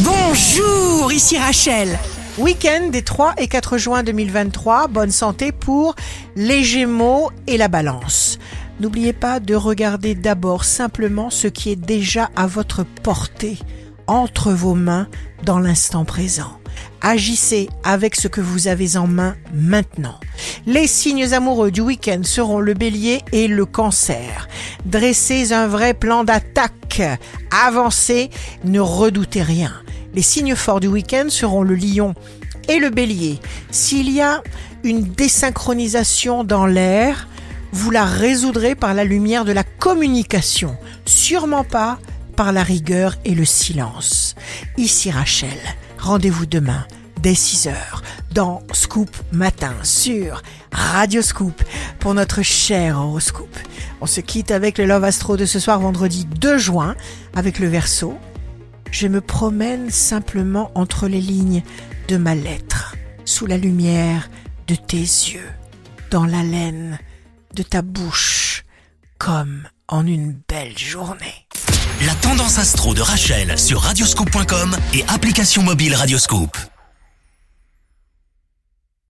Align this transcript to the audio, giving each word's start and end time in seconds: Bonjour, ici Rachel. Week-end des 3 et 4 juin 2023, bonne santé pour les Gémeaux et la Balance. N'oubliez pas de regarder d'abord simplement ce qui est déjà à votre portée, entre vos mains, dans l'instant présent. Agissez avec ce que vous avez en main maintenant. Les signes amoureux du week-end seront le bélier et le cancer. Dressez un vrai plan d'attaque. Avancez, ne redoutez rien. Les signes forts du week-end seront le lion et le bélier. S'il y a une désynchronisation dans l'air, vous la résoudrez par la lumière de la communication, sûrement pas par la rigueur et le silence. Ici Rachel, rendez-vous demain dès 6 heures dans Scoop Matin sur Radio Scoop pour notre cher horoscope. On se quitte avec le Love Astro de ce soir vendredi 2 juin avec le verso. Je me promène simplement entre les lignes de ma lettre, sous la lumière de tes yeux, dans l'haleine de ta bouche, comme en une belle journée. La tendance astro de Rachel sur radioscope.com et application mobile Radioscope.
Bonjour, 0.00 1.10
ici 1.10 1.38
Rachel. 1.38 1.98
Week-end 2.36 2.88
des 2.92 3.00
3 3.00 3.36
et 3.38 3.48
4 3.48 3.78
juin 3.78 4.02
2023, 4.02 4.88
bonne 4.88 5.10
santé 5.10 5.52
pour 5.52 5.94
les 6.34 6.62
Gémeaux 6.62 7.30
et 7.46 7.56
la 7.56 7.68
Balance. 7.68 8.38
N'oubliez 8.78 9.14
pas 9.14 9.40
de 9.40 9.54
regarder 9.54 10.14
d'abord 10.14 10.64
simplement 10.64 11.30
ce 11.30 11.48
qui 11.48 11.70
est 11.70 11.76
déjà 11.76 12.28
à 12.36 12.46
votre 12.46 12.84
portée, 12.84 13.58
entre 14.06 14.52
vos 14.52 14.74
mains, 14.74 15.08
dans 15.44 15.58
l'instant 15.58 16.04
présent. 16.04 16.58
Agissez 17.00 17.70
avec 17.82 18.16
ce 18.16 18.28
que 18.28 18.42
vous 18.42 18.68
avez 18.68 18.98
en 18.98 19.06
main 19.06 19.34
maintenant. 19.54 20.20
Les 20.66 20.86
signes 20.86 21.32
amoureux 21.32 21.70
du 21.70 21.80
week-end 21.80 22.20
seront 22.22 22.60
le 22.60 22.74
bélier 22.74 23.22
et 23.32 23.48
le 23.48 23.64
cancer. 23.64 24.46
Dressez 24.84 25.54
un 25.54 25.66
vrai 25.66 25.94
plan 25.94 26.22
d'attaque. 26.22 27.00
Avancez, 27.50 28.28
ne 28.64 28.80
redoutez 28.80 29.42
rien. 29.42 29.72
Les 30.16 30.22
signes 30.22 30.56
forts 30.56 30.80
du 30.80 30.88
week-end 30.88 31.26
seront 31.28 31.62
le 31.62 31.74
lion 31.74 32.14
et 32.70 32.78
le 32.78 32.88
bélier. 32.88 33.38
S'il 33.70 34.10
y 34.10 34.22
a 34.22 34.42
une 34.82 35.02
désynchronisation 35.02 36.42
dans 36.42 36.64
l'air, 36.64 37.28
vous 37.72 37.90
la 37.90 38.06
résoudrez 38.06 38.74
par 38.74 38.94
la 38.94 39.04
lumière 39.04 39.44
de 39.44 39.52
la 39.52 39.62
communication, 39.62 40.78
sûrement 41.04 41.64
pas 41.64 41.98
par 42.34 42.52
la 42.52 42.62
rigueur 42.62 43.16
et 43.26 43.34
le 43.34 43.44
silence. 43.44 44.34
Ici 44.78 45.10
Rachel, 45.10 45.58
rendez-vous 45.98 46.46
demain 46.46 46.86
dès 47.20 47.34
6 47.34 47.68
heures 47.68 48.02
dans 48.32 48.62
Scoop 48.72 49.10
Matin 49.32 49.74
sur 49.82 50.42
Radio 50.72 51.20
Scoop 51.20 51.62
pour 51.98 52.14
notre 52.14 52.40
cher 52.42 52.98
horoscope. 52.98 53.58
On 54.00 54.06
se 54.06 54.22
quitte 54.22 54.50
avec 54.50 54.78
le 54.78 54.86
Love 54.86 55.04
Astro 55.04 55.36
de 55.36 55.44
ce 55.44 55.60
soir 55.60 55.78
vendredi 55.78 56.26
2 56.40 56.56
juin 56.56 56.96
avec 57.34 57.58
le 57.58 57.68
verso. 57.68 58.16
Je 58.98 59.08
me 59.08 59.20
promène 59.20 59.90
simplement 59.90 60.70
entre 60.74 61.06
les 61.06 61.20
lignes 61.20 61.62
de 62.08 62.16
ma 62.16 62.34
lettre, 62.34 62.96
sous 63.26 63.44
la 63.44 63.58
lumière 63.58 64.30
de 64.68 64.74
tes 64.74 64.96
yeux, 64.96 65.50
dans 66.10 66.24
l'haleine 66.24 66.98
de 67.54 67.62
ta 67.62 67.82
bouche, 67.82 68.64
comme 69.18 69.68
en 69.86 70.06
une 70.06 70.40
belle 70.48 70.78
journée. 70.78 71.46
La 72.06 72.14
tendance 72.14 72.58
astro 72.58 72.94
de 72.94 73.02
Rachel 73.02 73.58
sur 73.58 73.82
radioscope.com 73.82 74.74
et 74.94 75.04
application 75.08 75.62
mobile 75.62 75.94
Radioscope. 75.94 76.56